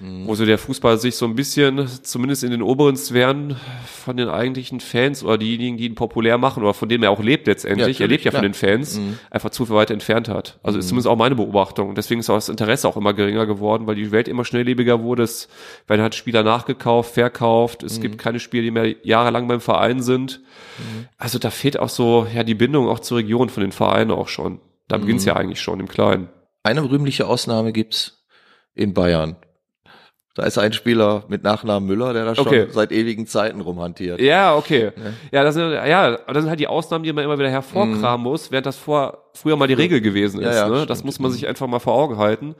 [0.00, 3.56] Wo so der Fußball sich so ein bisschen, zumindest in den oberen Sphären
[3.86, 7.22] von den eigentlichen Fans oder diejenigen, die ihn populär machen oder von denen er auch
[7.22, 10.58] lebt letztendlich, Ja, er lebt ja von den Fans, einfach zu weit entfernt hat.
[10.62, 11.88] Also ist zumindest auch meine Beobachtung.
[11.88, 15.02] Und deswegen ist auch das Interesse auch immer geringer geworden, weil die Welt immer schnelllebiger
[15.02, 15.22] wurde.
[15.22, 15.48] Es
[15.86, 17.82] werden halt Spieler nachgekauft, verkauft.
[17.82, 20.40] Es gibt keine Spieler, die mehr jahrelang beim Verein sind.
[21.16, 24.28] Also da fehlt auch so, ja, die Bindung auch zur Region von den Vereinen auch
[24.28, 24.60] schon.
[24.88, 26.28] Da beginnt's ja eigentlich schon im Kleinen.
[26.62, 28.26] Eine rühmliche Ausnahme gibt's
[28.74, 29.36] in Bayern.
[30.36, 32.66] Da ist ein Spieler mit Nachnamen Müller, der da schon Okay.
[32.70, 34.20] seit ewigen Zeiten rumhantiert.
[34.20, 34.92] Ja, okay.
[35.32, 38.50] Ja, das sind, ja, das sind halt die Ausnahmen, die man immer wieder hervorkramen muss,
[38.52, 40.56] während das vor, früher mal die Regel gewesen Ja, ist.
[40.56, 40.74] ja, ne?
[40.74, 40.90] stimmt.
[40.90, 42.54] Das muss man sich einfach mal vor Augen halten.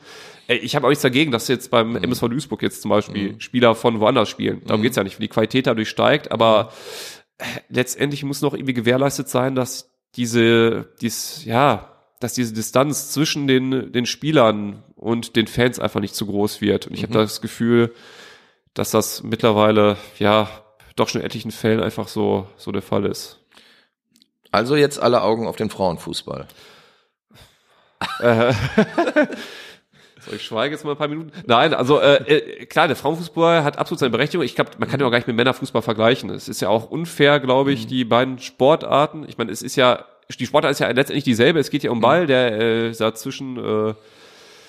[0.47, 3.75] Ey, ich habe auch nichts dagegen, dass jetzt beim MSV Duisburg jetzt zum Beispiel Spieler
[3.75, 4.62] von woanders spielen.
[4.67, 6.73] Darum geht's ja nicht, wenn die Qualität dadurch steigt, aber
[7.37, 13.47] äh, letztendlich muss noch irgendwie gewährleistet sein, dass diese, dies, ja, dass diese Distanz zwischen
[13.47, 16.87] den, den Spielern und den Fans einfach nicht zu groß wird.
[16.87, 17.94] Und ich habe das Gefühl,
[18.74, 20.48] dass das mittlerweile, ja,
[20.96, 23.38] doch schon in etlichen Fällen einfach so, so der Fall ist.
[24.50, 26.46] Also jetzt alle Augen auf den Frauenfußball.
[28.20, 28.52] Äh,
[30.20, 31.32] so, ich schweige jetzt mal ein paar Minuten.
[31.46, 34.44] Nein, also äh, äh, klar, der Frauenfußball hat absolut seine Berechtigung.
[34.44, 36.30] Ich glaube, man kann ja auch gar nicht mit Männerfußball vergleichen.
[36.30, 39.26] Es ist ja auch unfair, glaube ich, die beiden Sportarten.
[39.28, 40.06] Ich meine, es ist ja,
[40.38, 41.59] die Sportart ist ja letztendlich dieselbe.
[41.59, 43.59] Es geht ja um Ball, der äh, da zwischen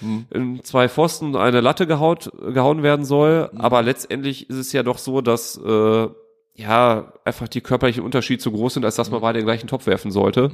[0.01, 3.49] äh, in zwei Pfosten eine Latte gehaut, gehauen werden soll.
[3.55, 6.07] Aber letztendlich ist es ja doch so, dass äh,
[6.55, 9.67] ja einfach die körperlichen Unterschiede zu groß sind, als dass man beide in den gleichen
[9.67, 10.51] Topf werfen sollte.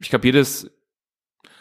[0.00, 0.70] Ich glaube, jedes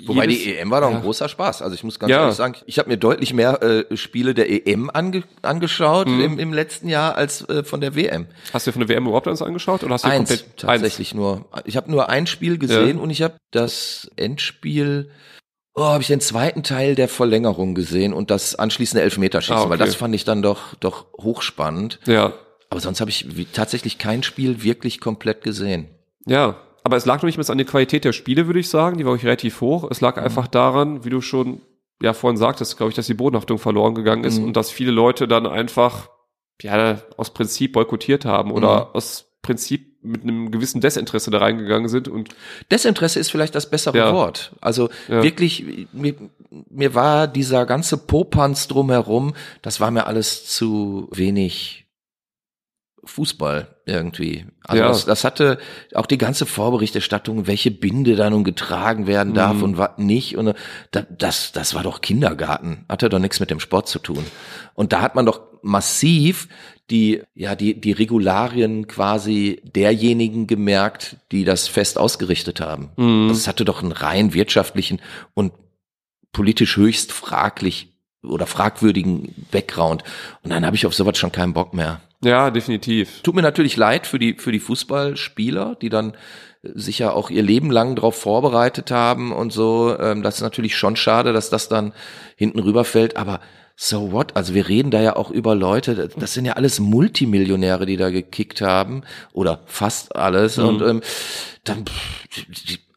[0.05, 0.95] Wobei jedes, die EM war doch ja.
[0.95, 1.61] ein großer Spaß.
[1.61, 2.21] Also ich muss ganz Ja.
[2.21, 6.21] ehrlich sagen, ich habe mir deutlich mehr äh, Spiele der EM ange angeschaut Mhm.
[6.21, 8.27] im, im letzten Jahr als äh, von der WM.
[8.53, 11.13] Hast du dir von der WM überhaupt eins angeschaut oder hast du Eins komplett tatsächlich
[11.13, 11.45] nur.
[11.65, 15.11] Ich habe nur ein Spiel gesehen und ich habe das Endspiel.
[15.79, 19.69] Oh, habe ich den zweiten Teil der Verlängerung gesehen und das anschließende Elfmeterschießen, Ah, okay.
[19.71, 21.99] weil das fand ich dann doch doch hochspannend.
[22.05, 22.33] Ja,
[22.69, 25.87] Aber sonst habe ich tatsächlich kein Spiel wirklich komplett gesehen.
[26.25, 26.55] ja.
[26.81, 28.97] Aber es lag noch nicht mehr an der Qualität der Spiele, würde ich sagen.
[28.97, 29.85] Die war auch relativ hoch.
[29.91, 30.05] Es Mhm.
[30.05, 31.61] lag einfach daran, wie du schon
[32.01, 34.45] ja vorhin sagtest, glaube ich, dass die Bodenhaftung verloren gegangen ist Mhm.
[34.45, 36.09] und dass viele Leute dann einfach
[36.61, 38.95] ja aus Prinzip boykottiert haben oder Mhm.
[38.95, 42.29] aus Prinzip mit einem gewissen Desinteresse da reingegangen sind und
[42.71, 44.13] Desinteresse ist vielleicht das bessere Ja.
[44.13, 44.53] Wort.
[44.61, 45.23] Also Ja.
[45.23, 46.15] wirklich, mir,
[46.69, 51.85] mir war dieser ganze Popanz drumherum, das war mir alles zu wenig
[53.05, 54.45] Fußball irgendwie.
[54.63, 54.87] Also Ja.
[54.89, 55.57] das, das hatte
[55.95, 59.63] auch die ganze Vorberichterstattung, welche Binde da nun getragen werden darf Mhm.
[59.63, 60.37] und was nicht.
[60.37, 60.53] Und
[60.91, 62.85] da, das, das war doch Kindergarten.
[62.89, 64.25] Hatte doch nichts mit dem Sport zu tun.
[64.75, 66.47] Und da hat man doch massiv
[66.89, 72.89] die, ja, die, die Regularien quasi derjenigen gemerkt, die das fest ausgerichtet haben.
[72.97, 73.29] Mhm.
[73.29, 75.01] Also es hatte doch einen rein wirtschaftlichen
[75.33, 75.53] und
[76.31, 80.03] politisch höchst fraglich oder fragwürdigen Background.
[80.43, 82.01] Und dann habe ich auf sowas schon keinen Bock mehr.
[82.23, 83.21] Ja, definitiv.
[83.21, 86.13] Tut mir natürlich leid für die, für die Fußballspieler, die dann
[86.61, 89.97] sich ja auch ihr Leben lang darauf vorbereitet haben und so.
[89.97, 91.93] Ähm, das ist natürlich schon schade, dass das dann
[92.35, 93.39] hinten rüberfällt, aber
[93.75, 94.35] so what?
[94.35, 98.09] Also wir reden da ja auch über Leute, das sind ja alles Multimillionäre, die da
[98.09, 101.01] gekickt haben oder fast alles und ähm,
[101.63, 101.85] dann,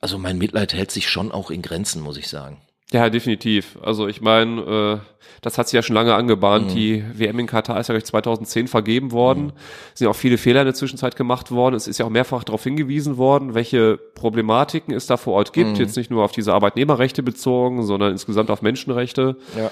[0.01, 2.61] also mein Mitleid hält sich schon auch in Grenzen, muss ich sagen.
[2.93, 3.79] Ja, definitiv.
[3.83, 4.99] Also ich meine, äh,
[5.41, 6.73] das hat sich ja schon lange angebahnt.
[6.73, 9.53] Die WM in Katar ist ja gleich 2010 vergeben worden.
[9.93, 11.75] Es sind ja auch viele Fehler in der Zwischenzeit gemacht worden.
[11.75, 15.79] Es ist ja auch mehrfach darauf hingewiesen worden, welche Problematiken es da vor Ort gibt.
[15.79, 19.37] Jetzt nicht nur auf diese Arbeitnehmerrechte bezogen, sondern insgesamt auf Menschenrechte.
[19.57, 19.71] Ja.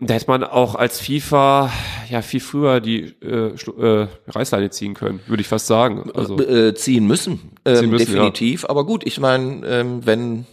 [0.00, 1.70] Da hätte man auch als FIFA
[2.10, 6.10] ja viel früher die äh, äh, Reißleine ziehen können, würde ich fast sagen.
[6.14, 8.64] Also äh, ziehen müssen, ähm, Ziehen müssen, definitiv.
[8.64, 10.46] Aber gut, ich meine, ähm, wenn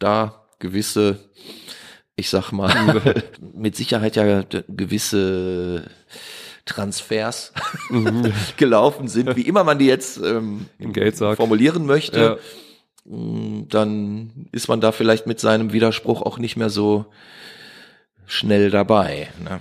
[0.00, 1.18] da gewisse,
[2.16, 5.84] ich sag mal, mit Sicherheit ja gewisse
[6.64, 7.52] Transfers
[8.56, 11.36] gelaufen sind, wie immer man die jetzt ähm, im Geld sagt.
[11.38, 12.38] formulieren möchte,
[13.06, 13.12] Ja.
[13.16, 17.06] mh, dann ist man da vielleicht mit seinem Widerspruch auch nicht mehr so
[18.26, 19.28] schnell dabei.
[19.42, 19.60] Ne?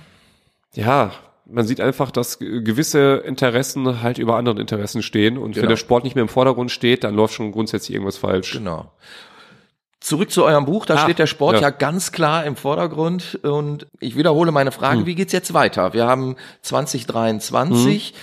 [0.74, 1.12] Ja,
[1.46, 5.62] man sieht einfach, dass ge- gewisse Interessen halt über anderen Interessen stehen und Genau.
[5.64, 8.52] wenn der Sport nicht mehr im Vordergrund steht, dann läuft schon grundsätzlich irgendwas falsch.
[8.52, 8.92] Genau.
[10.00, 11.62] Zurück zu eurem Buch, da Ah, steht der Sport ja.
[11.64, 11.70] ja.
[11.72, 15.94] ganz klar im Vordergrund und ich wiederhole meine Frage, wie geht's jetzt weiter?
[15.94, 18.14] Wir haben 2023,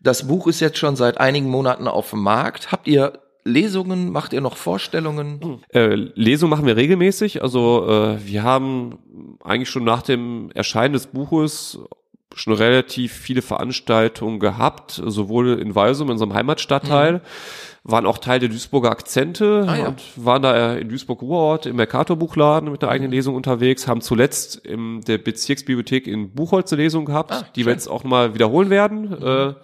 [0.00, 2.72] das Buch ist jetzt schon seit einigen Monaten auf dem Markt.
[2.72, 5.62] Habt ihr Lesungen, macht ihr noch Vorstellungen?
[5.72, 7.42] Äh, Lesung machen wir regelmäßig.
[7.42, 11.78] Also äh, wir haben eigentlich schon nach dem Erscheinen des Buches
[12.34, 17.20] schon relativ viele Veranstaltungen gehabt, sowohl in Walsum, in unserem Heimatstadtteil,
[17.84, 19.88] waren auch Teil der Duisburger Akzente Ah, ja.
[19.88, 25.00] und waren da in Duisburg-Ruhrort im Mercator-Buchladen mit einer eigenen Lesung unterwegs, haben zuletzt in
[25.02, 29.20] der Bezirksbibliothek in Buchholz eine Lesung gehabt, Ah, die wir jetzt auch mal wiederholen werden.
[29.20, 29.54] Äh,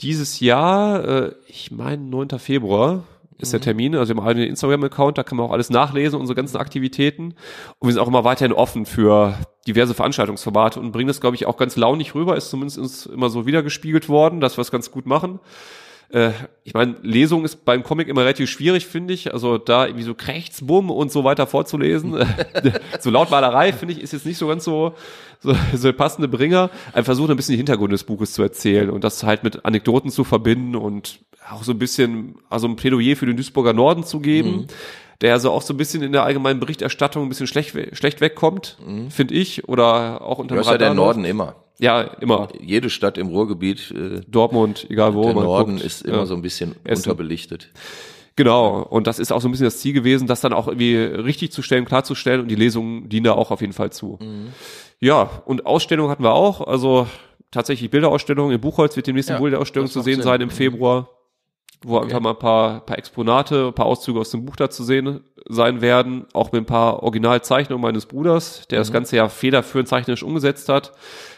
[0.00, 2.38] dieses Jahr, äh, ich meine 9.
[2.38, 3.04] Februar
[3.38, 6.36] ist der Termin, also wir haben einen Instagram-Account, da kann man auch alles nachlesen, unsere
[6.36, 7.34] ganzen Aktivitäten.
[7.78, 11.46] Und wir sind auch immer weiterhin offen für diverse Veranstaltungsformate und bringen das, glaube ich,
[11.46, 14.90] auch ganz launig rüber, ist zumindest uns immer so wiedergespiegelt worden, dass wir es ganz
[14.90, 15.40] gut machen.
[16.08, 16.30] Äh,
[16.64, 19.32] ich meine, Lesung ist beim Comic immer relativ schwierig, finde ich.
[19.32, 22.16] Also da irgendwie so Krechtsbumm und so weiter vorzulesen.
[23.00, 24.94] so Lautmalerei, finde ich, ist jetzt nicht so ganz so,
[25.40, 26.70] so, so passende Bringer.
[26.92, 30.10] Ein Versuch, ein bisschen die Hintergründe des Buches zu erzählen und das halt mit Anekdoten
[30.10, 34.20] zu verbinden und auch so ein bisschen, also ein Plädoyer für den Duisburger Norden zu
[34.20, 34.66] geben.
[35.22, 38.76] Der also auch so ein bisschen in der allgemeinen Berichterstattung ein bisschen schlecht, schlecht wegkommt,
[39.08, 41.56] finde ich, oder auch unter Du hast ja der Norden immer.
[41.78, 42.48] Ja, immer.
[42.60, 45.84] Jede Stadt im Ruhrgebiet, äh, Dortmund, egal wo der man Norden guckt.
[45.86, 46.26] ist immer Ja.
[46.26, 47.08] so ein bisschen Essen.
[47.10, 47.70] unterbelichtet.
[48.34, 50.96] Genau, und das ist auch so ein bisschen das Ziel gewesen, das dann auch irgendwie
[50.96, 54.18] richtig zu stellen, klarzustellen und die Lesungen dienen da auch auf jeden Fall zu.
[55.00, 57.06] Ja, und Ausstellungen hatten wir auch, also
[57.50, 60.22] tatsächlich Bilderausstellungen in Buchholz wird demnächst Ja, eine Bilderausstellung zu sehen Sinn.
[60.24, 61.08] sein im Februar,
[61.84, 64.82] wo einfach mal ein paar, paar Exponate, ein paar Auszüge aus dem Buch da zu
[64.84, 69.88] sehen sein werden, auch mit ein paar Originalzeichnungen meines Bruders, der das Ganze ja federführend
[69.88, 70.92] zeichnerisch umgesetzt hat,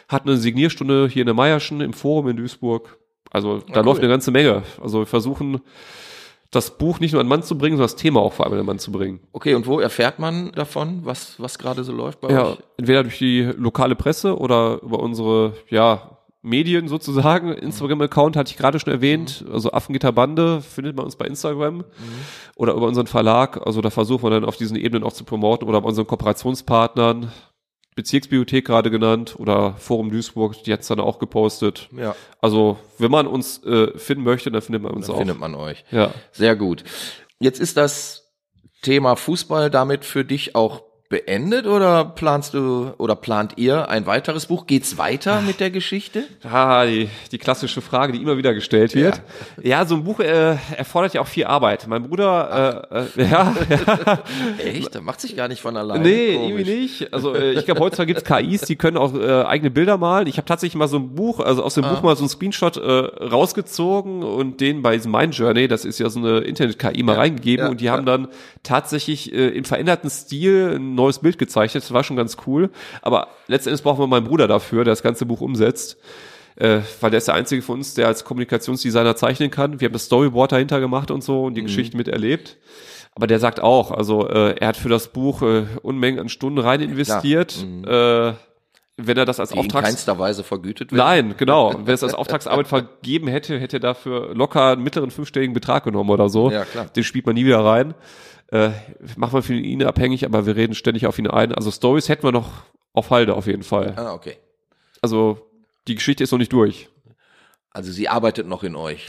[0.07, 2.97] hat eine Signierstunde hier in der Meierschen im Forum in Duisburg.
[3.31, 3.85] Also da cool.
[3.85, 4.63] läuft eine ganze Menge.
[4.81, 5.61] Also wir versuchen
[6.51, 8.53] das Buch nicht nur an den Mann zu bringen, sondern das Thema auch vor allem
[8.53, 9.19] an den Mann zu bringen.
[9.33, 12.57] Okay, und wo erfährt man davon, was, was gerade so läuft bei Ja, euch?
[12.77, 17.51] entweder durch die lokale Presse oder über unsere, ja, Medien sozusagen.
[17.51, 19.43] Instagram-Account hatte ich gerade schon erwähnt.
[19.51, 21.83] Also Affengitterbande findet man uns bei Instagram
[22.55, 23.65] oder über unseren Verlag.
[23.65, 27.31] Also da versuchen wir dann auf diesen Ebenen auch zu promoten oder bei unseren Kooperationspartnern.
[27.95, 31.89] Bezirksbibliothek gerade genannt oder Forum Duisburg, die hat's dann auch gepostet.
[31.97, 35.19] Ja, Also wenn man uns äh, finden möchte, dann findet man uns dann auch.
[35.19, 35.83] findet man euch.
[35.91, 36.11] Ja.
[36.31, 36.85] Sehr gut.
[37.39, 38.31] Jetzt ist das
[38.81, 44.45] Thema Fußball damit für dich auch beendet oder planst du oder plant ihr ein weiteres
[44.45, 44.67] Buch?
[44.67, 46.25] Geht's weiter mit der Geschichte?
[46.43, 49.23] Ah, die, die klassische Frage, die immer wieder gestellt wird.
[49.61, 51.87] Ja, so ein Buch äh, erfordert ja auch viel Arbeit.
[51.87, 53.55] Mein Bruder, äh, äh, ja,
[54.63, 54.93] Echt?
[54.93, 56.03] Das macht sich gar nicht von alleine.
[56.03, 56.49] nee, Komisch.
[56.49, 57.11] irgendwie nicht.
[57.11, 60.27] Also äh, ich glaube, heutzutage gibt's KIs, die können auch äh, eigene Bilder malen.
[60.27, 62.77] Ich habe tatsächlich mal so ein Buch, also aus dem Buch mal so ein Screenshot
[62.77, 67.15] äh, rausgezogen und den bei diesem Mind Journey, das ist ja so eine Internet-KI, mal
[67.15, 68.27] reingegeben ja, und die haben dann
[68.61, 71.83] tatsächlich äh, im veränderten Stil ein neues Bild gezeichnet.
[71.83, 72.69] Das war schon ganz cool.
[73.01, 75.97] Aber letztendlich brauchen wir meinen Bruder dafür, der das ganze Buch umsetzt.
[76.55, 79.79] äh, weil der ist der einzige von uns, der als Kommunikationsdesigner zeichnen kann.
[79.79, 81.67] Wir haben das Storyboard dahinter gemacht und so und die mhm.
[81.67, 82.57] Geschichte miterlebt.
[83.15, 86.59] Aber der sagt auch, also äh, er hat für das Buch äh, Unmengen an Stunden
[86.59, 87.65] rein investiert.
[87.65, 87.85] Mhm.
[87.85, 88.33] Äh,
[89.01, 89.87] wenn er das als Die Auftrags...
[89.87, 90.99] in keinster Weise vergütet wird.
[90.99, 91.73] Nein, genau.
[91.85, 96.09] Wenn es als Auftragsarbeit vergeben hätte, hätte er dafür locker einen mittleren fünfstelligen Betrag genommen
[96.09, 96.51] oder so.
[96.51, 96.85] Ja, klar.
[96.85, 97.93] Den spielt man nie wieder rein.
[98.51, 98.71] Äh,
[99.15, 101.53] macht man für ihn abhängig, aber wir reden ständig auf ihn ein.
[101.53, 102.49] Also Stories hätten wir noch
[102.93, 103.93] auf Halde auf jeden Fall.
[103.95, 104.37] Ah, okay.
[105.01, 105.49] Also
[105.87, 106.89] die Geschichte ist noch nicht durch.
[107.71, 109.07] Also sie arbeitet noch in euch.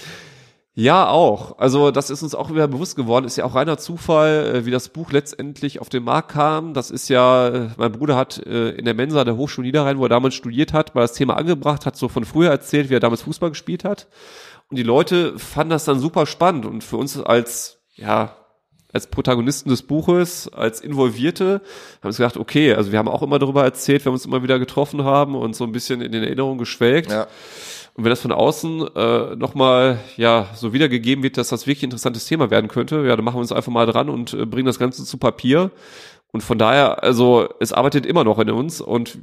[0.75, 1.59] Ja, auch.
[1.59, 3.25] Also das ist uns auch wieder bewusst geworden.
[3.25, 6.75] Ist ja auch reiner Zufall, äh, wie das Buch letztendlich auf den Markt kam.
[6.75, 10.05] Das ist ja, äh, mein Bruder hat äh, in der Mensa der Hochschule Niederrhein, wo
[10.05, 13.01] er damals studiert hat, mal das Thema angebracht, hat so von früher erzählt, wie er
[13.01, 14.07] damals Fußball gespielt hat.
[14.69, 16.67] Und die Leute fanden das dann super spannend.
[16.67, 18.37] Und für uns als, ja,
[18.93, 21.61] als Protagonisten des Buches, als Involvierte,
[22.01, 24.43] haben uns gedacht, okay, also wir haben auch immer darüber erzählt, wir haben uns immer
[24.43, 27.11] wieder getroffen haben und so ein bisschen in den Erinnerungen geschwelgt.
[27.11, 27.27] Ja.
[27.95, 31.87] Und wenn das von außen äh, nochmal ja so wiedergegeben wird, dass das wirklich ein
[31.87, 34.67] interessantes Thema werden könnte, ja, dann machen wir uns einfach mal dran und äh, bringen
[34.67, 35.71] das Ganze zu Papier.
[36.33, 39.19] Und von daher, also es arbeitet immer noch in uns und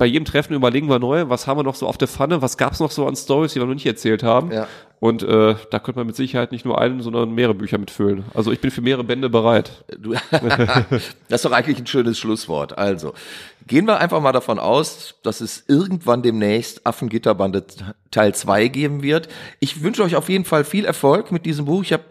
[0.00, 2.56] bei jedem Treffen überlegen wir neu, was haben wir noch so auf der Pfanne, was
[2.56, 4.50] gab's noch so an Stories, die wir noch nicht erzählt haben.
[4.50, 4.66] Ja.
[4.98, 8.24] Und äh, da könnte man mit Sicherheit nicht nur einen, sondern mehrere Bücher mitfüllen.
[8.32, 9.84] Also ich bin für mehrere Bände bereit.
[9.98, 12.78] Du, das ist doch eigentlich ein schönes Schlusswort.
[12.78, 13.12] Also
[13.66, 17.66] gehen wir einfach mal davon aus, dass es irgendwann demnächst Affengitterbande
[18.10, 19.28] Teil 2 geben wird.
[19.58, 21.82] Ich wünsche euch auf jeden Fall viel Erfolg mit diesem Buch.
[21.82, 22.04] Ich habe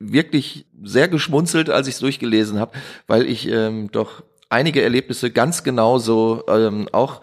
[0.00, 2.72] wirklich sehr geschmunzelt, als ich es durchgelesen habe,
[3.06, 7.20] weil ich ähm, doch einige Erlebnisse ganz genauso ähm, auch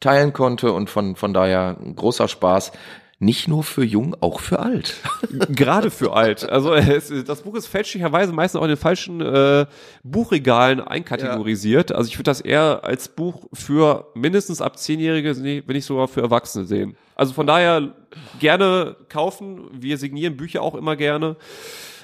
[0.00, 2.72] teilen konnte und von, von daher großer Spaß.
[3.18, 4.96] Nicht nur für jung, auch für alt.
[5.48, 6.46] Gerade für alt.
[6.46, 9.64] Also es, das Buch ist fälschlicherweise meistens auch in den falschen äh,
[10.02, 11.90] Buchregalen einkategorisiert.
[11.90, 11.96] Ja.
[11.96, 16.20] Also ich würde das eher als Buch für mindestens ab Zehnjährige, wenn nicht sogar für
[16.20, 16.94] Erwachsene sehen.
[17.14, 17.94] Also von daher
[18.38, 19.62] gerne kaufen.
[19.72, 21.36] Wir signieren Bücher auch immer gerne.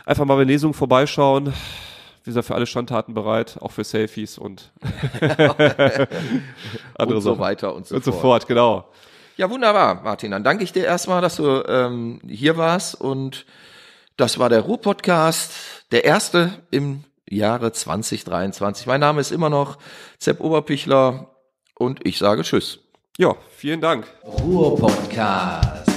[0.07, 1.53] Einfach mal bei Lesungen vorbeischauen
[2.25, 4.71] wir sind für alle Standtaten bereit, auch für Selfies und
[5.21, 7.39] andere und so Sachen.
[7.39, 8.23] weiter und so, und so fort.
[8.23, 8.49] fort.
[8.49, 8.89] Genau.
[9.37, 10.31] Ja, wunderbar, Martin.
[10.31, 13.47] Dann danke ich dir erstmal, dass du ähm, hier warst und
[14.17, 15.53] das war der Ruhr-Podcast,
[15.91, 18.87] der erste im Jahre 2023.
[18.87, 19.79] Mein Name ist immer noch
[20.19, 21.31] Zepp Oberpichler
[21.75, 22.79] und ich sage Tschüss.
[23.19, 24.07] Ja, vielen Dank.
[24.25, 25.92] Ruhr-Podcast.